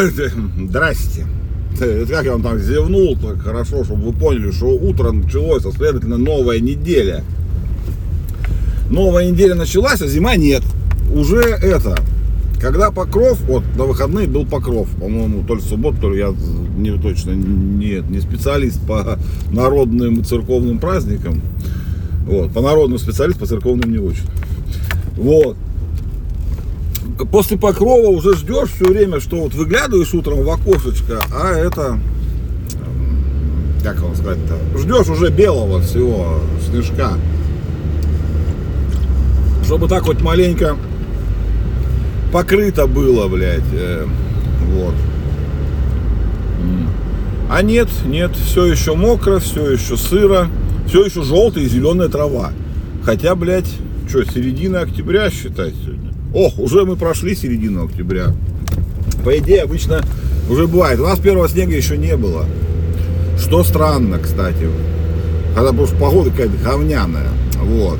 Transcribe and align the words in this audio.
Здрасте. 0.68 1.26
Как 1.78 2.24
я 2.24 2.32
вам 2.32 2.42
там 2.42 2.58
зевнул, 2.58 3.16
так 3.16 3.40
хорошо, 3.42 3.84
чтобы 3.84 4.10
вы 4.10 4.12
поняли, 4.12 4.50
что 4.50 4.68
утро 4.68 5.12
началось, 5.12 5.64
а 5.64 5.72
следовательно 5.72 6.18
новая 6.18 6.60
неделя. 6.60 7.24
Новая 8.90 9.30
неделя 9.30 9.54
началась, 9.54 10.02
а 10.02 10.06
зима 10.06 10.36
нет. 10.36 10.62
Уже 11.14 11.40
это, 11.40 11.96
когда 12.60 12.90
покров, 12.90 13.40
вот 13.42 13.62
на 13.76 13.84
выходные 13.84 14.26
был 14.26 14.44
покров, 14.44 14.88
по-моему, 15.00 15.44
то 15.44 15.54
ли 15.54 15.60
в 15.60 15.64
субботу, 15.64 15.98
то 16.00 16.10
ли 16.10 16.18
я 16.18 16.34
не 16.76 16.96
точно 16.98 17.32
нет, 17.32 18.08
не 18.10 18.20
специалист 18.20 18.80
по 18.86 19.18
народным 19.52 20.24
церковным 20.24 20.78
праздникам. 20.78 21.40
Вот, 22.26 22.52
по 22.52 22.60
народным 22.60 22.98
специалист, 22.98 23.38
по 23.38 23.46
церковным 23.46 23.90
не 23.90 23.98
очень. 23.98 24.26
Вот. 25.16 25.56
После 27.26 27.58
покрова 27.58 28.08
уже 28.08 28.34
ждешь 28.36 28.70
все 28.70 28.86
время, 28.86 29.20
что 29.20 29.36
вот 29.36 29.54
выглядываешь 29.54 30.14
утром 30.14 30.42
в 30.42 30.50
окошечко, 30.50 31.20
а 31.32 31.52
это, 31.52 31.98
как 33.82 34.00
вам 34.00 34.14
сказать-то, 34.14 34.78
ждешь 34.78 35.08
уже 35.08 35.30
белого 35.30 35.80
всего 35.82 36.40
снежка. 36.66 37.12
Чтобы 39.64 39.86
так 39.88 40.06
вот 40.06 40.20
маленько 40.22 40.76
покрыто 42.32 42.86
было, 42.86 43.28
блядь. 43.28 43.62
Э, 43.72 44.06
вот. 44.74 44.94
А 47.50 47.62
нет, 47.62 47.88
нет, 48.04 48.30
все 48.36 48.66
еще 48.66 48.94
мокро, 48.94 49.40
все 49.40 49.70
еще 49.72 49.96
сыро, 49.96 50.48
все 50.86 51.04
еще 51.04 51.22
желтая 51.22 51.64
и 51.64 51.68
зеленая 51.68 52.08
трава. 52.08 52.52
Хотя, 53.04 53.34
блядь, 53.34 53.70
что, 54.08 54.24
середина 54.24 54.80
октября 54.80 55.30
считать 55.30 55.74
сегодня? 55.84 56.09
Ох, 56.32 56.58
уже 56.58 56.84
мы 56.84 56.96
прошли 56.96 57.34
середину 57.34 57.86
октября. 57.86 58.26
По 59.24 59.36
идее, 59.38 59.62
обычно 59.62 60.00
уже 60.48 60.66
бывает. 60.68 61.00
У 61.00 61.04
нас 61.04 61.18
первого 61.18 61.48
снега 61.48 61.74
еще 61.74 61.96
не 61.96 62.16
было. 62.16 62.46
Что 63.38 63.64
странно, 63.64 64.18
кстати. 64.18 64.68
Когда 65.54 65.72
просто 65.72 65.96
погода 65.96 66.30
какая-то 66.30 66.56
говняная. 66.62 67.28
Вот. 67.60 67.98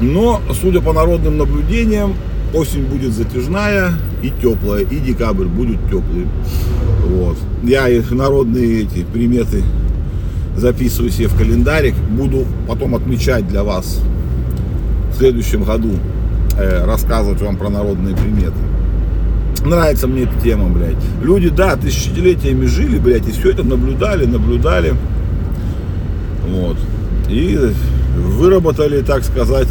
Но, 0.00 0.40
судя 0.60 0.80
по 0.80 0.92
народным 0.92 1.38
наблюдениям, 1.38 2.14
осень 2.52 2.84
будет 2.84 3.14
затяжная 3.14 3.92
и 4.22 4.30
теплая, 4.30 4.82
и 4.82 4.98
декабрь 4.98 5.46
будет 5.46 5.80
теплый. 5.86 6.26
Вот. 7.06 7.38
Я 7.62 7.88
их 7.88 8.10
народные 8.10 8.82
эти 8.82 9.04
приметы 9.04 9.62
записываю 10.56 11.10
себе 11.10 11.28
в 11.28 11.38
календарик, 11.38 11.94
буду 11.94 12.44
потом 12.68 12.94
отмечать 12.94 13.48
для 13.48 13.64
вас 13.64 14.00
в 15.12 15.18
следующем 15.18 15.64
году, 15.64 15.92
э, 16.58 16.84
рассказывать 16.84 17.40
вам 17.40 17.56
про 17.56 17.68
народные 17.68 18.16
приметы. 18.16 18.58
Нравится 19.64 20.08
мне 20.08 20.22
эта 20.22 20.40
тема, 20.42 20.68
блядь. 20.68 20.96
Люди, 21.22 21.48
да, 21.48 21.76
тысячелетиями 21.76 22.66
жили, 22.66 22.98
блядь, 22.98 23.28
и 23.28 23.32
все 23.32 23.50
это 23.50 23.62
наблюдали, 23.62 24.26
наблюдали. 24.26 24.94
Вот. 26.48 26.76
И 27.28 27.58
выработали, 28.16 29.02
так 29.02 29.24
сказать, 29.24 29.68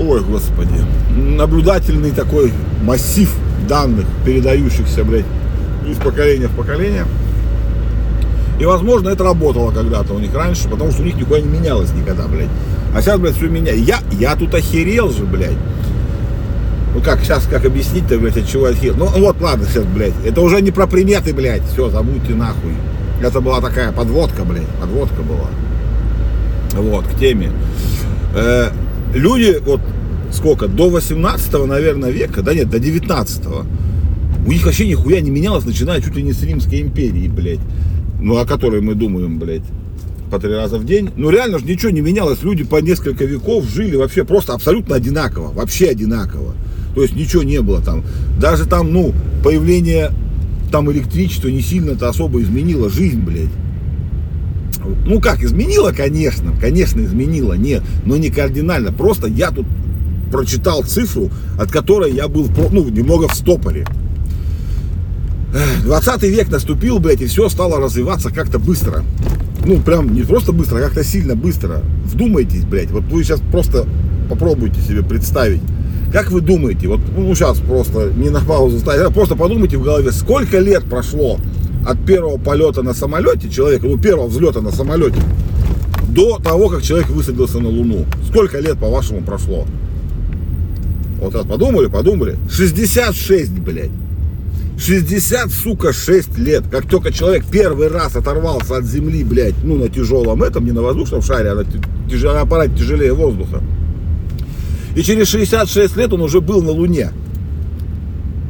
ой, 0.00 0.22
господи, 0.22 0.80
наблюдательный 1.16 2.10
такой 2.10 2.52
массив 2.82 3.32
данных, 3.68 4.06
передающихся, 4.24 5.04
блядь, 5.04 5.26
из 5.86 5.96
поколения 5.96 6.48
в 6.48 6.56
поколение. 6.56 7.04
И, 8.58 8.64
возможно, 8.64 9.08
это 9.08 9.24
работало 9.24 9.72
когда-то 9.72 10.14
у 10.14 10.18
них 10.18 10.34
раньше, 10.34 10.68
потому 10.68 10.92
что 10.92 11.02
у 11.02 11.04
них 11.04 11.16
нихуя 11.16 11.40
не 11.40 11.48
менялось 11.48 11.92
никогда, 11.92 12.26
блядь. 12.26 12.48
А 12.94 13.00
сейчас, 13.00 13.18
блядь, 13.18 13.36
все 13.36 13.48
меняется. 13.48 13.82
Я, 13.82 14.00
я 14.18 14.36
тут 14.36 14.54
охерел 14.54 15.10
же, 15.10 15.24
блядь. 15.24 15.56
Ну 16.94 17.00
как, 17.00 17.20
сейчас 17.20 17.46
как 17.46 17.64
объяснить-то, 17.64 18.18
блядь, 18.18 18.36
от 18.36 18.48
чего 18.48 18.66
охерел? 18.66 18.96
Ну 18.96 19.06
вот, 19.06 19.40
ладно, 19.40 19.66
сейчас, 19.66 19.84
блядь. 19.84 20.14
Это 20.24 20.40
уже 20.40 20.60
не 20.60 20.70
про 20.70 20.86
приметы, 20.86 21.32
блядь. 21.32 21.64
Все, 21.72 21.88
забудьте 21.88 22.34
нахуй. 22.34 22.72
Это 23.22 23.40
была 23.40 23.60
такая 23.60 23.92
подводка, 23.92 24.44
блядь. 24.44 24.68
Подводка 24.80 25.22
была. 25.22 25.48
Вот, 26.74 27.06
к 27.06 27.18
теме. 27.18 27.50
Э, 28.34 28.70
люди, 29.14 29.58
вот 29.64 29.80
сколько, 30.30 30.66
до 30.68 30.90
18 30.90 31.66
наверное, 31.66 32.10
века, 32.10 32.42
да 32.42 32.54
нет, 32.54 32.70
до 32.70 32.78
19 32.78 33.46
у 34.44 34.50
них 34.50 34.64
вообще 34.64 34.88
нихуя 34.88 35.20
не 35.20 35.30
менялось, 35.30 35.64
начиная 35.64 36.00
чуть 36.00 36.16
ли 36.16 36.22
не 36.22 36.32
с 36.32 36.42
Римской 36.42 36.80
империи, 36.80 37.28
блядь. 37.28 37.60
Ну, 38.20 38.38
о 38.38 38.46
которой 38.46 38.80
мы 38.80 38.94
думаем, 38.94 39.38
блядь, 39.38 39.62
по 40.32 40.38
три 40.38 40.54
раза 40.54 40.78
в 40.78 40.86
день. 40.86 41.10
Ну, 41.14 41.28
реально 41.28 41.58
же 41.58 41.66
ничего 41.66 41.90
не 41.92 42.00
менялось. 42.00 42.42
Люди 42.42 42.64
по 42.64 42.76
несколько 42.80 43.26
веков 43.26 43.68
жили 43.68 43.96
вообще 43.96 44.24
просто 44.24 44.54
абсолютно 44.54 44.96
одинаково. 44.96 45.52
Вообще 45.52 45.88
одинаково. 45.88 46.54
То 46.94 47.02
есть 47.02 47.14
ничего 47.14 47.42
не 47.42 47.60
было 47.60 47.82
там. 47.82 48.02
Даже 48.40 48.64
там, 48.64 48.90
ну, 48.90 49.12
появление 49.44 50.10
там 50.72 50.90
электричества 50.90 51.48
не 51.48 51.60
сильно-то 51.60 52.08
особо 52.08 52.40
изменило 52.40 52.88
жизнь, 52.88 53.20
блядь. 53.20 53.50
Ну 55.06 55.20
как, 55.20 55.42
изменила, 55.42 55.92
конечно, 55.92 56.52
конечно, 56.58 57.02
изменила, 57.02 57.52
нет, 57.52 57.82
но 58.06 58.16
не 58.16 58.30
кардинально. 58.30 58.90
Просто 58.90 59.28
я 59.28 59.50
тут 59.50 59.66
прочитал 60.32 60.82
цифру, 60.82 61.30
от 61.60 61.70
которой 61.70 62.10
я 62.10 62.26
был 62.26 62.48
ну, 62.72 62.88
немного 62.88 63.28
в 63.28 63.34
стопоре. 63.34 63.86
20 65.52 66.22
век 66.22 66.48
наступил, 66.50 66.98
блядь, 66.98 67.20
и 67.20 67.26
все 67.26 67.48
стало 67.48 67.78
развиваться 67.78 68.30
как-то 68.30 68.58
быстро. 68.58 69.04
Ну, 69.64 69.78
прям 69.80 70.14
не 70.14 70.22
просто 70.22 70.52
быстро, 70.52 70.78
а 70.78 70.80
как-то 70.80 71.04
сильно 71.04 71.36
быстро. 71.36 71.82
Вдумайтесь, 72.04 72.64
блядь, 72.64 72.90
вот 72.90 73.04
вы 73.04 73.22
сейчас 73.22 73.40
просто 73.52 73.86
попробуйте 74.28 74.80
себе 74.80 75.02
представить. 75.02 75.60
Как 76.12 76.30
вы 76.30 76.40
думаете, 76.40 76.88
вот 76.88 77.00
ну 77.16 77.34
сейчас 77.34 77.58
просто 77.58 78.12
не 78.14 78.28
на 78.28 78.40
паузу 78.40 78.78
ставить, 78.78 79.02
а 79.02 79.10
просто 79.10 79.34
подумайте 79.34 79.78
в 79.78 79.82
голове, 79.82 80.12
сколько 80.12 80.58
лет 80.58 80.84
прошло 80.84 81.38
от 81.86 82.04
первого 82.04 82.38
полета 82.38 82.82
на 82.82 82.92
самолете 82.92 83.48
человека, 83.48 83.86
ну 83.86 83.98
первого 83.98 84.28
взлета 84.28 84.60
на 84.60 84.72
самолете, 84.72 85.20
до 86.08 86.38
того, 86.38 86.68
как 86.68 86.82
человек 86.82 87.08
высадился 87.08 87.60
на 87.60 87.68
Луну. 87.68 88.04
Сколько 88.26 88.58
лет, 88.58 88.78
по-вашему, 88.78 89.22
прошло? 89.22 89.66
Вот 91.20 91.34
раз 91.34 91.46
подумали, 91.46 91.86
подумали. 91.86 92.36
66, 92.50 93.50
блядь. 93.60 93.90
60, 94.82 95.50
сука, 95.52 95.92
6 95.92 96.38
лет. 96.38 96.64
Как 96.70 96.88
только 96.88 97.12
человек 97.12 97.44
первый 97.50 97.88
раз 97.88 98.16
оторвался 98.16 98.78
от 98.78 98.84
земли, 98.84 99.22
блядь, 99.22 99.54
ну, 99.62 99.76
на 99.76 99.88
тяжелом 99.88 100.42
этом, 100.42 100.64
не 100.64 100.72
на 100.72 100.82
воздушном 100.82 101.22
шаре, 101.22 101.50
а 101.50 101.54
на, 101.54 101.64
тяж... 101.64 102.22
на 102.22 102.40
аппарате 102.40 102.74
тяжелее 102.76 103.12
воздуха. 103.12 103.62
И 104.96 105.02
через 105.02 105.28
66 105.28 105.96
лет 105.96 106.12
он 106.12 106.22
уже 106.22 106.40
был 106.40 106.62
на 106.62 106.72
Луне. 106.72 107.10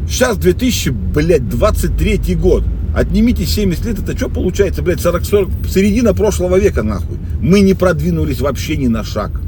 Сейчас 0.08 0.38
2023 0.38 2.34
год. 2.36 2.64
Отнимите 2.94 3.44
70 3.44 3.84
лет, 3.84 3.98
это 4.00 4.16
что 4.16 4.28
получается, 4.28 4.82
блядь, 4.82 5.00
40, 5.00 5.24
40, 5.24 5.48
середина 5.68 6.14
прошлого 6.14 6.58
века, 6.58 6.82
нахуй. 6.82 7.18
Мы 7.40 7.60
не 7.60 7.74
продвинулись 7.74 8.40
вообще 8.40 8.76
ни 8.76 8.88
на 8.88 9.04
шаг. 9.04 9.40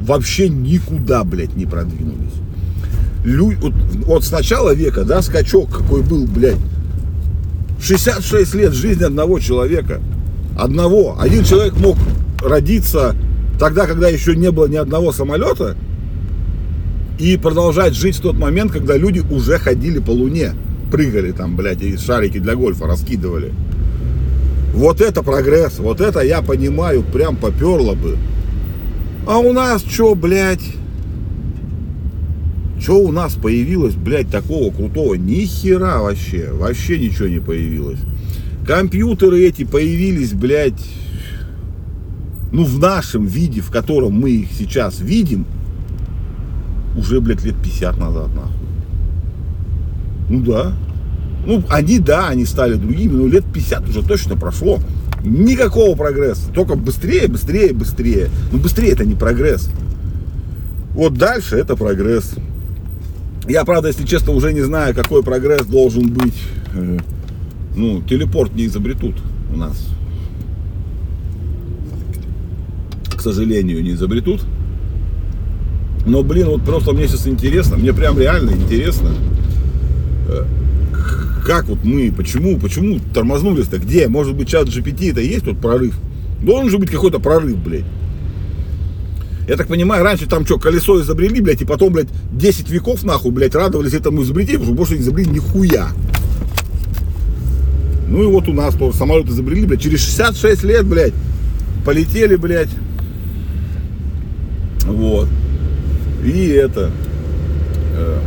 Вообще 0.00 0.48
никуда, 0.48 1.24
блядь, 1.24 1.56
не 1.56 1.66
продвинулись. 1.66 2.34
Лю, 3.24 3.52
вот, 3.60 3.74
вот 4.06 4.24
с 4.24 4.30
начала 4.30 4.74
века, 4.74 5.04
да, 5.04 5.22
скачок 5.22 5.70
какой 5.70 6.02
был, 6.02 6.26
блядь. 6.26 6.56
66 7.82 8.54
лет 8.54 8.72
жизни 8.72 9.04
одного 9.04 9.38
человека. 9.38 10.00
Одного. 10.58 11.16
Один 11.18 11.44
человек 11.44 11.76
мог 11.76 11.96
родиться 12.42 13.14
тогда, 13.58 13.86
когда 13.86 14.08
еще 14.08 14.34
не 14.36 14.50
было 14.50 14.66
ни 14.66 14.76
одного 14.76 15.12
самолета, 15.12 15.76
и 17.18 17.36
продолжать 17.36 17.94
жить 17.94 18.16
в 18.16 18.22
тот 18.22 18.36
момент, 18.36 18.72
когда 18.72 18.96
люди 18.96 19.20
уже 19.30 19.58
ходили 19.58 19.98
по 19.98 20.10
Луне. 20.10 20.54
Прыгали 20.90 21.32
там, 21.32 21.56
блядь, 21.56 21.82
и 21.82 21.96
шарики 21.96 22.38
для 22.38 22.56
гольфа 22.56 22.86
раскидывали. 22.86 23.52
Вот 24.74 25.00
это 25.00 25.22
прогресс, 25.22 25.78
вот 25.78 26.00
это 26.00 26.20
я 26.20 26.40
понимаю, 26.40 27.02
прям 27.02 27.36
поперло 27.36 27.94
бы. 27.94 28.16
А 29.26 29.38
у 29.38 29.52
нас 29.52 29.82
что, 29.82 30.14
блядь? 30.14 30.62
Что 32.80 32.98
у 32.98 33.12
нас 33.12 33.34
появилось, 33.34 33.94
блядь, 33.94 34.30
такого 34.30 34.72
крутого? 34.72 35.14
Ни 35.14 35.44
хера 35.44 36.00
вообще. 36.00 36.50
Вообще 36.52 36.98
ничего 36.98 37.28
не 37.28 37.38
появилось. 37.38 38.00
Компьютеры 38.66 39.40
эти 39.40 39.64
появились, 39.64 40.32
блядь, 40.32 40.80
ну, 42.52 42.64
в 42.64 42.78
нашем 42.78 43.26
виде, 43.26 43.60
в 43.60 43.70
котором 43.70 44.12
мы 44.12 44.30
их 44.30 44.48
сейчас 44.56 45.00
видим, 45.00 45.44
уже, 46.96 47.20
блядь, 47.20 47.44
лет 47.44 47.56
50 47.62 47.98
назад, 47.98 48.28
нахуй. 48.34 48.52
Ну 50.30 50.40
да. 50.42 50.72
Ну, 51.46 51.62
они, 51.68 51.98
да, 51.98 52.28
они 52.28 52.46
стали 52.46 52.74
другими, 52.74 53.12
но 53.12 53.26
лет 53.26 53.44
50 53.52 53.88
уже 53.88 54.02
точно 54.02 54.36
прошло. 54.36 54.78
Никакого 55.22 55.96
прогресса. 55.96 56.50
Только 56.54 56.76
быстрее, 56.76 57.28
быстрее, 57.28 57.72
быстрее. 57.72 58.30
Но 58.52 58.58
быстрее 58.58 58.92
это 58.92 59.04
не 59.04 59.14
прогресс. 59.14 59.68
Вот 60.94 61.14
дальше 61.14 61.56
это 61.56 61.76
прогресс. 61.76 62.34
Я, 63.50 63.64
правда, 63.64 63.88
если 63.88 64.06
честно, 64.06 64.32
уже 64.32 64.52
не 64.52 64.60
знаю, 64.60 64.94
какой 64.94 65.24
прогресс 65.24 65.66
должен 65.66 66.06
быть. 66.06 66.40
Э, 66.72 66.98
ну, 67.74 68.00
телепорт 68.00 68.54
не 68.54 68.66
изобретут 68.66 69.16
у 69.52 69.56
нас. 69.56 69.88
К 73.12 73.20
сожалению, 73.20 73.82
не 73.82 73.90
изобретут. 73.90 74.44
Но, 76.06 76.22
блин, 76.22 76.46
вот 76.46 76.62
просто 76.62 76.92
мне 76.92 77.08
сейчас 77.08 77.26
интересно, 77.26 77.76
мне 77.76 77.92
прям 77.92 78.16
реально 78.20 78.52
интересно. 78.52 79.10
э, 80.28 80.44
как 81.44 81.66
вот 81.66 81.82
мы, 81.82 82.12
почему, 82.12 82.56
почему 82.56 83.00
тормознулись-то, 83.12 83.78
где, 83.78 84.06
может 84.06 84.36
быть, 84.36 84.46
чат 84.46 84.68
GPT 84.68 85.10
это 85.10 85.22
есть 85.22 85.44
тот 85.44 85.58
прорыв? 85.58 85.98
Должен 86.40 86.70
же 86.70 86.78
быть 86.78 86.90
какой-то 86.90 87.18
прорыв, 87.18 87.58
блядь. 87.58 87.84
Я 89.50 89.56
так 89.56 89.66
понимаю, 89.66 90.04
раньше 90.04 90.26
там 90.26 90.46
что, 90.46 90.60
колесо 90.60 91.00
изобрели, 91.00 91.40
блядь, 91.40 91.60
и 91.60 91.64
потом, 91.64 91.92
блядь, 91.92 92.06
10 92.30 92.70
веков, 92.70 93.02
нахуй, 93.02 93.32
блядь, 93.32 93.56
радовались 93.56 93.94
этому 93.94 94.22
изобретению, 94.22 94.60
потому 94.60 94.76
что 94.76 94.92
больше 94.92 95.02
изобрели 95.02 95.28
нихуя. 95.28 95.88
Ну 98.06 98.22
и 98.22 98.26
вот 98.26 98.46
у 98.46 98.52
нас 98.52 98.76
тоже 98.76 98.96
самолет 98.96 99.26
изобрели, 99.26 99.66
блядь, 99.66 99.82
через 99.82 100.04
66 100.04 100.62
лет, 100.62 100.86
блядь, 100.86 101.14
полетели, 101.84 102.36
блядь. 102.36 102.68
Вот. 104.84 105.26
И 106.24 106.50
это, 106.50 106.92
э, 107.96 108.18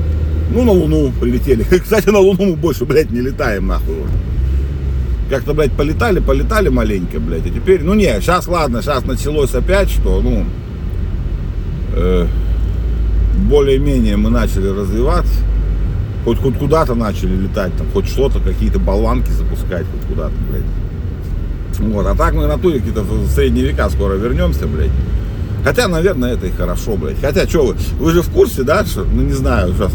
ну, 0.54 0.66
на 0.66 0.74
Луну 0.74 1.14
прилетели. 1.22 1.64
Кстати, 1.82 2.10
на 2.10 2.20
Луну 2.20 2.48
мы 2.48 2.56
больше, 2.58 2.84
блядь, 2.84 3.12
не 3.12 3.22
летаем, 3.22 3.68
нахуй. 3.68 3.96
Как-то, 5.30 5.54
блядь, 5.54 5.72
полетали, 5.72 6.20
полетали 6.20 6.68
маленько, 6.68 7.22
блядь. 7.22 7.48
И 7.48 7.50
теперь, 7.50 7.82
ну 7.82 7.94
не, 7.94 8.14
сейчас, 8.20 8.46
ладно, 8.46 8.82
сейчас 8.82 9.06
началось 9.06 9.56
опять, 9.56 9.90
что, 9.90 10.20
ну, 10.22 10.44
более-менее 13.50 14.18
мы 14.18 14.30
начали 14.30 14.68
развиваться. 14.68 15.34
Хоть, 16.26 16.40
хоть 16.40 16.58
куда-то 16.58 16.96
начали 16.96 17.36
летать, 17.36 17.76
там, 17.78 17.88
хоть 17.92 18.08
что-то, 18.08 18.40
какие-то 18.40 18.80
болванки 18.80 19.30
запускать, 19.32 19.86
хоть 19.92 20.08
куда-то, 20.08 20.34
блядь. 20.50 20.64
Вот, 21.80 22.06
а 22.06 22.16
так 22.16 22.34
мы 22.34 22.48
на 22.48 22.58
туре 22.58 22.80
какие-то 22.80 23.02
в 23.02 23.28
средние 23.30 23.66
века 23.68 23.90
скоро 23.90 24.14
вернемся, 24.14 24.66
блядь. 24.68 24.92
Хотя, 25.66 25.88
наверное, 25.88 26.34
это 26.34 26.48
и 26.48 26.52
хорошо, 26.52 26.96
блядь. 26.96 27.20
Хотя, 27.20 27.46
что 27.48 27.66
вы, 27.68 27.76
вы 28.00 28.12
же 28.12 28.22
в 28.22 28.30
курсе, 28.30 28.64
да, 28.64 28.86
что, 28.86 29.04
ну, 29.04 29.22
не 29.22 29.34
знаю, 29.34 29.74
сейчас, 29.74 29.92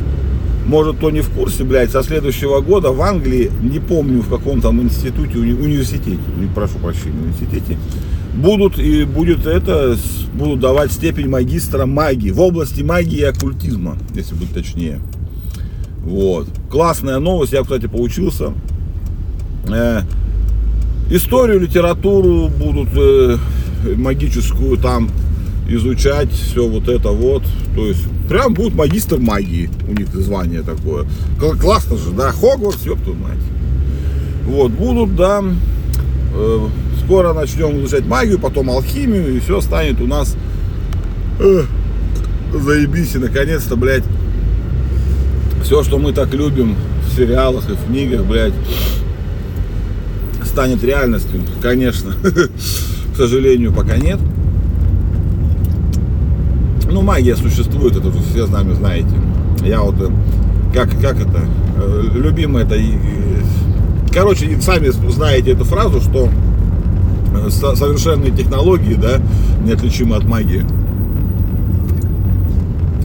может, 0.69 0.99
кто 0.99 1.11
не 1.11 1.23
в 1.23 1.31
курсе, 1.31 1.65
блядь, 1.65 1.91
со 1.91 2.03
следующего 2.03 2.61
года 2.61 2.93
в 2.93 3.01
Англии, 3.01 3.51
не 3.63 3.79
помню, 3.79 4.21
в 4.21 4.29
каком 4.29 4.61
там 4.61 4.81
институте, 4.83 5.39
уни, 5.39 5.53
университете, 5.53 6.19
прошу 6.55 6.79
прощения, 6.79 7.17
университете, 7.23 7.79
будут 8.35 8.79
и 8.79 9.05
будет 9.05 9.47
это, 9.47 9.97
будут 10.35 10.61
давать 10.61 10.93
степень 10.93 11.29
магистра 11.29 11.87
магии 11.87 12.31
в 12.31 12.41
области 12.41 12.83
магии 12.83 13.21
и 13.21 13.25
оккультизма, 13.25 13.97
если 14.15 14.35
быть 14.35 14.53
точнее. 14.53 15.01
Вот. 16.05 16.49
Классная 16.71 17.19
новость, 17.19 17.55
я, 17.55 17.63
кстати, 17.63 17.87
поучился. 17.87 18.53
Э, 19.73 20.03
историю, 21.11 21.61
литературу 21.61 22.49
будут 22.49 22.91
э, 22.95 23.39
магическую 23.97 24.77
там 24.77 25.09
изучать, 25.67 26.31
все 26.31 26.69
вот 26.69 26.89
это 26.89 27.09
вот. 27.09 27.43
То 27.75 27.87
есть, 27.87 28.05
прям 28.29 28.55
будет 28.55 28.75
магистр 28.75 29.19
магии, 29.19 29.71
у 29.89 29.93
них 29.93 30.09
звание 30.09 30.63
такое. 30.63 31.07
Классно 31.61 31.97
же, 31.97 32.11
да, 32.11 32.31
Хогвартс, 32.33 32.85
ёпту 32.85 33.15
мать. 33.15 33.39
Вот, 34.45 34.71
будут, 34.71 35.17
да, 35.17 35.43
э, 36.35 36.69
скоро 37.05 37.33
начнем 37.33 37.81
изучать 37.81 38.07
магию, 38.07 38.39
потом 38.39 38.71
алхимию, 38.71 39.37
и 39.37 39.41
все 39.41 39.61
станет 39.61 40.01
у 40.01 40.07
нас 40.07 40.37
э, 41.41 41.63
заебись, 42.53 43.15
и 43.15 43.19
наконец-то, 43.19 43.77
блядь, 43.77 44.05
все, 45.63 45.83
что 45.83 45.99
мы 45.99 46.13
так 46.13 46.33
любим 46.35 46.77
в 47.07 47.17
сериалах 47.17 47.69
и 47.69 47.73
в 47.73 47.87
книгах, 47.87 48.25
блядь, 48.25 48.55
станет 50.45 50.83
реальностью. 50.83 51.43
Конечно, 51.61 52.15
к 52.23 53.17
сожалению, 53.17 53.73
пока 53.73 53.97
нет. 53.97 54.19
Ну, 56.99 57.05
магия 57.05 57.37
существует, 57.37 57.95
это 57.95 58.09
уже 58.09 58.19
все 58.19 58.45
нами 58.49 58.75
знаете. 58.75 59.15
Я 59.63 59.83
вот, 59.83 59.95
э, 60.01 60.11
как, 60.75 60.91
как 61.01 61.21
это, 61.21 61.43
э, 61.77 62.03
любимый 62.13 62.65
это, 62.65 62.75
короче, 64.13 64.61
сами 64.61 64.89
знаете 65.09 65.53
эту 65.53 65.63
фразу, 65.65 66.01
что 66.01 66.29
э, 67.37 67.51
совершенные 67.51 68.33
технологии, 68.33 68.95
да, 68.95 69.21
неотличимы 69.65 70.17
от 70.17 70.25
магии. 70.25 70.67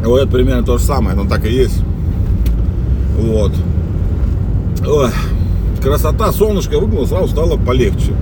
Вот 0.04 0.24
это 0.24 0.31
примерно 0.31 0.63
то 0.63 0.80
же 0.80 0.84
самое, 0.84 1.16
но 1.16 1.30
так 1.30 1.46
и 1.46 1.54
есть. 1.54 1.84
Вот. 3.16 3.54
Ой, 4.88 5.10
красота, 5.84 6.31
солнышко 6.31 6.80
выглянуло, 6.80 7.06
сразу 7.06 7.28
стало 7.28 7.57
полегче. 7.57 8.13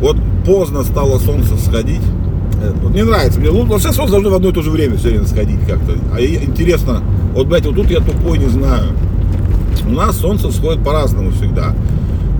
Вот 0.00 0.16
поздно 0.44 0.82
стало 0.82 1.20
солнце 1.20 1.56
сходить. 1.56 2.02
Э, 2.64 2.72
вот 2.82 2.94
не 2.94 3.02
нравится 3.02 3.40
мне. 3.40 3.50
Ну, 3.50 3.64
вообще 3.64 3.92
солнце 3.92 4.12
должно 4.12 4.30
в 4.30 4.34
одно 4.34 4.48
и 4.48 4.52
то 4.52 4.62
же 4.62 4.70
время 4.70 4.96
все 4.96 5.10
время 5.10 5.26
сходить 5.26 5.60
как-то. 5.66 5.94
А 6.14 6.20
интересно, 6.20 7.02
вот, 7.34 7.46
блядь, 7.46 7.66
вот 7.66 7.76
тут 7.76 7.90
я 7.90 8.00
тупой 8.00 8.38
не 8.38 8.48
знаю. 8.48 8.92
У 9.86 9.92
нас 9.92 10.16
солнце 10.16 10.50
сходит 10.50 10.82
по-разному 10.82 11.30
всегда. 11.30 11.74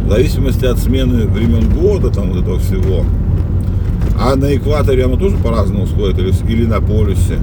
В 0.05 0.11
зависимости 0.11 0.65
от 0.65 0.79
смены 0.79 1.27
времен 1.27 1.69
года, 1.71 2.11
там 2.11 2.31
вот 2.31 2.43
этого 2.43 2.59
всего. 2.59 3.05
А 4.19 4.37
на 4.37 4.55
экваторе 4.57 5.05
оно 5.05 5.17
тоже 5.17 5.37
по-разному 5.37 5.87
сходит 5.87 6.19
или, 6.19 6.33
или 6.51 6.67
на 6.67 6.81
полюсе. 6.81 7.39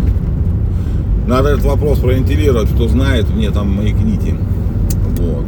Надо 1.28 1.50
этот 1.50 1.66
вопрос 1.66 2.00
провентилировать, 2.00 2.70
кто 2.70 2.88
знает, 2.88 3.30
мне 3.30 3.52
там 3.52 3.76
маякните. 3.76 4.36
Вот. 5.18 5.46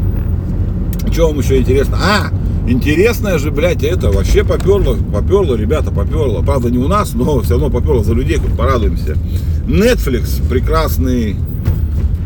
Что 1.11 1.27
вам 1.29 1.39
еще 1.39 1.59
интересно? 1.59 1.97
А, 2.01 2.29
интересное 2.67 3.37
же, 3.37 3.51
блядь, 3.51 3.83
это 3.83 4.11
вообще 4.11 4.43
поперло, 4.43 4.95
поперло, 4.95 5.55
ребята, 5.55 5.91
поперло. 5.91 6.41
Правда, 6.41 6.69
не 6.69 6.77
у 6.77 6.87
нас, 6.87 7.13
но 7.13 7.41
все 7.41 7.51
равно 7.51 7.69
поперло 7.69 8.03
за 8.03 8.13
людей, 8.13 8.37
хоть 8.37 8.55
порадуемся. 8.57 9.17
Netflix, 9.65 10.47
прекрасный 10.49 11.35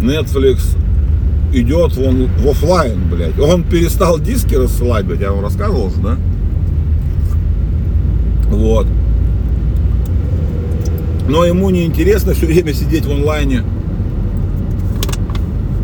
Netflix 0.01 0.77
идет 1.53 1.95
вон 1.95 2.29
в 2.39 2.47
офлайн, 2.47 2.99
блядь. 3.09 3.39
Он 3.39 3.63
перестал 3.63 4.19
диски 4.19 4.55
рассылать, 4.55 5.05
блядь, 5.05 5.21
я 5.21 5.31
вам 5.31 5.43
рассказывал 5.43 5.89
же, 5.89 5.97
да? 6.01 6.17
Вот 8.49 8.87
но 11.27 11.45
ему 11.45 11.69
не 11.69 11.85
интересно 11.85 12.33
все 12.33 12.45
время 12.45 12.73
сидеть 12.73 13.05
в 13.05 13.11
онлайне. 13.11 13.63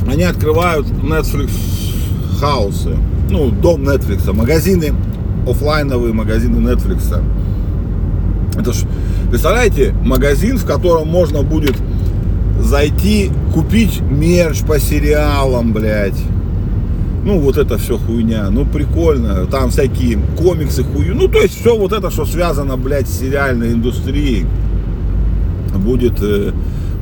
Они 0.08 0.24
открывают 0.24 0.88
Netflix 0.88 1.52
хаусы, 2.40 2.96
ну, 3.34 3.50
дом 3.50 3.82
Netflix, 3.82 4.32
магазины, 4.32 4.94
офлайновые 5.48 6.14
магазины 6.14 6.58
Netflix. 6.58 7.20
Это 8.56 8.72
ж, 8.72 8.86
представляете, 9.32 9.96
магазин, 10.04 10.58
в 10.58 10.66
котором 10.66 11.08
можно 11.08 11.42
будет 11.42 11.76
зайти, 12.60 13.32
купить 13.52 14.02
мерч 14.02 14.62
по 14.62 14.80
сериалам, 14.80 15.74
блядь. 15.74 16.22
Ну, 17.26 17.40
вот 17.40 17.58
это 17.58 17.80
все 17.80 17.98
хуйня. 17.98 18.50
Ну, 18.52 18.66
прикольно. 18.66 19.48
Там 19.48 19.72
всякие 19.72 20.20
комиксы 20.38 20.84
хую. 20.84 21.16
Ну, 21.16 21.28
то 21.28 21.42
есть, 21.42 21.60
все 21.60 21.76
вот 21.76 21.92
это, 21.92 22.12
что 22.12 22.26
связано, 22.26 22.78
блядь, 22.78 23.08
с 23.08 23.20
сериальной 23.20 23.72
индустрией 23.72 24.46
будет 25.74 26.22
э, 26.22 26.52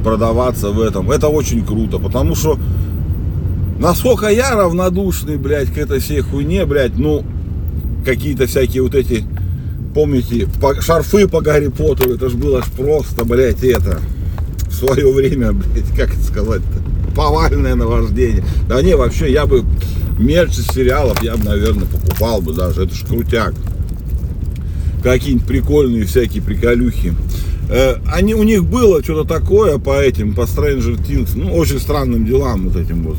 продаваться 0.03 0.69
в 0.69 0.79
этом. 0.79 1.11
Это 1.11 1.27
очень 1.27 1.65
круто, 1.65 1.97
потому 1.99 2.35
что 2.35 2.57
насколько 3.81 4.27
я 4.27 4.51
равнодушный, 4.51 5.37
блядь, 5.37 5.73
к 5.73 5.77
этой 5.77 5.99
всей 5.99 6.21
хуйне, 6.21 6.65
блядь, 6.65 6.97
ну, 6.97 7.25
какие-то 8.05 8.45
всякие 8.45 8.83
вот 8.83 8.93
эти, 8.93 9.25
помните, 9.93 10.47
по, 10.61 10.79
шарфы 10.79 11.27
по 11.27 11.41
Гарри 11.41 11.67
Поттеру, 11.67 12.13
это 12.13 12.29
же 12.29 12.37
было 12.37 12.61
ж 12.61 12.65
просто, 12.77 13.25
блядь, 13.25 13.63
это, 13.63 13.99
в 14.67 14.73
свое 14.73 15.11
время, 15.11 15.51
блядь, 15.51 15.89
как 15.97 16.13
это 16.13 16.23
сказать-то, 16.23 17.15
повальное 17.15 17.75
наваждение. 17.75 18.43
Да 18.69 18.81
не, 18.81 18.95
вообще, 18.95 19.31
я 19.31 19.47
бы 19.47 19.65
мерч 20.19 20.59
из 20.59 20.67
сериалов, 20.67 21.21
я 21.23 21.35
бы, 21.35 21.43
наверное, 21.43 21.87
покупал 21.87 22.41
бы 22.41 22.53
даже, 22.53 22.83
это 22.83 22.93
ж 22.93 23.03
крутяк. 23.05 23.55
Какие-нибудь 25.03 25.47
прикольные 25.47 26.05
всякие 26.05 26.43
приколюхи. 26.43 27.15
Э, 27.71 27.95
они, 28.13 28.35
у 28.35 28.43
них 28.43 28.63
было 28.63 29.03
что-то 29.03 29.27
такое 29.27 29.79
по 29.79 29.99
этим, 29.99 30.35
по 30.35 30.41
Stranger 30.41 30.95
Things, 31.03 31.31
ну, 31.33 31.55
очень 31.55 31.79
странным 31.79 32.27
делам 32.27 32.69
вот 32.69 32.79
этим 32.79 33.01
вот. 33.01 33.17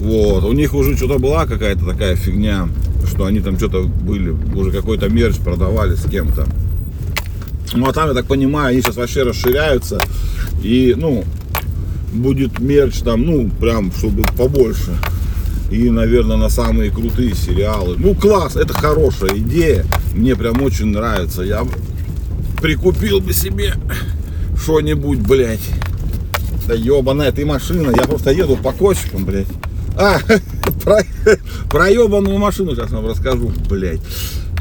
Вот, 0.00 0.44
у 0.44 0.52
них 0.52 0.74
уже 0.74 0.96
что-то 0.96 1.18
была 1.18 1.46
какая-то 1.46 1.84
такая 1.86 2.16
фигня, 2.16 2.68
что 3.06 3.26
они 3.26 3.40
там 3.40 3.56
что-то 3.56 3.82
были, 3.84 4.30
уже 4.54 4.70
какой-то 4.70 5.08
мерч 5.08 5.36
продавали 5.36 5.94
с 5.94 6.04
кем-то. 6.08 6.46
Ну, 7.74 7.88
а 7.88 7.92
там, 7.92 8.08
я 8.08 8.14
так 8.14 8.26
понимаю, 8.26 8.68
они 8.68 8.82
сейчас 8.82 8.96
вообще 8.96 9.22
расширяются, 9.22 10.00
и, 10.62 10.94
ну, 10.96 11.24
будет 12.12 12.60
мерч 12.60 12.98
там, 12.98 13.22
ну, 13.22 13.48
прям, 13.48 13.92
чтобы 13.92 14.22
побольше. 14.36 14.92
И, 15.70 15.90
наверное, 15.90 16.36
на 16.36 16.48
самые 16.48 16.90
крутые 16.90 17.34
сериалы. 17.34 17.96
Ну, 17.98 18.14
класс, 18.14 18.56
это 18.56 18.74
хорошая 18.74 19.38
идея. 19.38 19.84
Мне 20.14 20.36
прям 20.36 20.62
очень 20.62 20.86
нравится. 20.86 21.42
Я 21.42 21.66
прикупил 22.60 23.20
бы 23.20 23.32
себе 23.32 23.74
что-нибудь, 24.56 25.18
блядь. 25.18 25.68
Да 26.68 26.74
ебаная 26.74 27.32
ты 27.32 27.44
машина, 27.44 27.92
я 27.96 28.04
просто 28.04 28.30
еду 28.30 28.56
по 28.56 28.72
кочкам, 28.72 29.24
блядь. 29.24 29.48
А, 29.96 30.18
про, 30.84 31.02
про 31.70 31.88
ебаную 31.88 32.38
машину 32.38 32.74
сейчас 32.74 32.90
вам 32.90 33.06
расскажу, 33.06 33.52
блядь. 33.68 34.00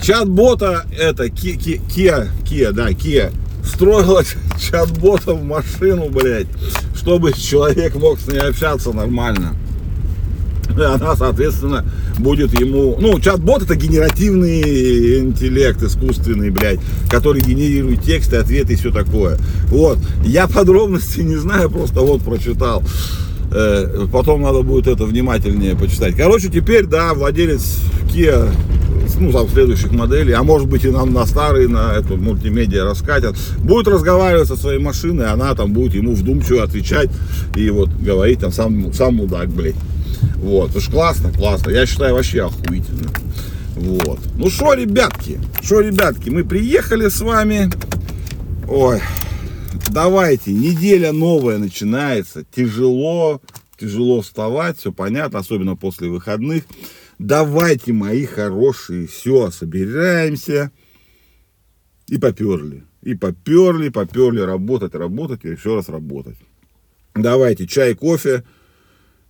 Чат-бота, 0.01 0.85
это, 0.97 1.25
Kia, 1.25 2.27
Kia, 2.43 2.71
да, 2.71 2.89
Kia, 2.89 3.31
строила 3.65 4.23
чат-бота 4.59 5.33
в 5.33 5.43
машину, 5.43 6.09
блядь, 6.09 6.47
чтобы 6.95 7.33
человек 7.33 7.95
мог 7.95 8.19
с 8.19 8.27
ней 8.27 8.39
общаться 8.39 8.91
нормально. 8.91 9.55
она, 10.77 11.15
соответственно, 11.15 11.85
будет 12.19 12.59
ему... 12.59 12.97
Ну, 12.99 13.19
чат-бот 13.19 13.63
это 13.63 13.75
генеративный 13.75 15.19
интеллект 15.19 15.81
искусственный, 15.81 16.49
блядь, 16.49 16.79
который 17.09 17.41
генерирует 17.41 18.03
тексты, 18.03 18.37
ответы 18.37 18.73
и 18.73 18.75
все 18.75 18.91
такое. 18.91 19.37
Вот. 19.67 19.97
Я 20.25 20.47
подробностей 20.47 21.23
не 21.23 21.37
знаю, 21.37 21.69
просто 21.69 22.01
вот 22.01 22.21
прочитал. 22.21 22.83
Э, 23.55 24.07
потом 24.11 24.41
надо 24.41 24.63
будет 24.63 24.87
это 24.87 25.05
внимательнее 25.05 25.75
почитать. 25.75 26.15
Короче, 26.15 26.49
теперь, 26.49 26.85
да, 26.85 27.13
владелец 27.13 27.77
Kia 28.11 28.51
ну, 29.19 29.31
там, 29.31 29.47
следующих 29.47 29.91
моделей, 29.91 30.33
а 30.33 30.43
может 30.43 30.67
быть 30.67 30.85
и 30.85 30.89
нам 30.89 31.13
на 31.13 31.25
старые, 31.25 31.67
на 31.67 31.93
эту 31.93 32.17
мультимедиа 32.17 32.83
раскатят, 32.83 33.35
будет 33.59 33.87
разговаривать 33.87 34.47
со 34.47 34.55
своей 34.55 34.79
машиной, 34.79 35.27
она 35.27 35.53
там 35.53 35.71
будет 35.71 35.93
ему 35.93 36.13
вдумчиво 36.13 36.63
отвечать 36.63 37.09
и 37.55 37.69
вот 37.69 37.89
говорить 37.89 38.39
там 38.39 38.51
сам, 38.51 38.91
сам 38.93 39.15
мудак, 39.15 39.49
блядь. 39.49 39.75
Вот, 40.37 40.71
это 40.71 40.79
ж 40.79 40.89
классно, 40.89 41.31
классно, 41.31 41.69
я 41.71 41.85
считаю 41.85 42.15
вообще 42.15 42.45
охуительно. 42.45 43.09
Вот. 43.75 44.19
Ну 44.35 44.49
что, 44.49 44.73
ребятки, 44.73 45.39
что, 45.61 45.79
ребятки, 45.81 46.29
мы 46.29 46.43
приехали 46.43 47.09
с 47.09 47.21
вами. 47.21 47.71
Ой, 48.67 48.99
давайте, 49.93 50.51
неделя 50.51 51.11
новая 51.11 51.57
начинается. 51.57 52.43
Тяжело, 52.51 53.41
тяжело 53.77 54.21
вставать, 54.21 54.79
все 54.79 54.91
понятно, 54.91 55.39
особенно 55.39 55.75
после 55.75 56.09
выходных. 56.09 56.63
Давайте, 57.19 57.93
мои 57.93 58.25
хорошие, 58.25 59.07
все, 59.07 59.51
собираемся. 59.51 60.71
И 62.07 62.17
поперли. 62.17 62.83
И 63.01 63.15
поперли, 63.15 63.89
поперли 63.89 64.39
работать, 64.41 64.95
работать 64.95 65.45
и 65.45 65.49
еще 65.49 65.75
раз 65.75 65.89
работать. 65.89 66.37
Давайте 67.13 67.67
чай, 67.67 67.93
кофе, 67.93 68.43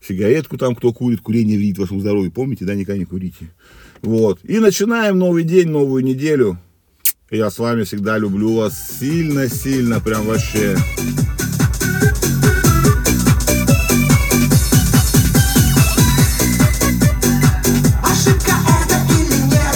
сигаретку 0.01 0.58
там, 0.58 0.75
кто 0.75 0.93
курит, 0.93 1.22
курение 1.22 1.58
вредит 1.58 1.79
вашему 1.79 2.00
здоровью. 2.00 2.32
Помните, 2.32 2.65
да, 2.65 2.74
никогда 2.75 2.98
не 2.98 3.05
курите. 3.05 3.51
Вот. 4.01 4.39
И 4.43 4.60
начинаем 4.60 5.17
новый 5.17 5.43
день, 5.43 5.70
новую 5.70 6.03
неделю. 6.03 6.58
Я 7.35 7.49
с 7.49 7.57
вами 7.57 7.83
всегда 7.83 8.19
люблю 8.19 8.57
вас 8.57 8.73
сильно-сильно, 8.99 9.99
прям 9.99 10.27
вообще. 10.27 10.77
Ошибка 18.03 18.53
это 18.83 18.97
или 19.15 19.41
нет? 19.49 19.75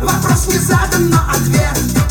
Вопрос 0.00 0.48
не 0.48 0.58
задан, 0.58 1.08
но 1.08 1.20
ответ 1.30 2.01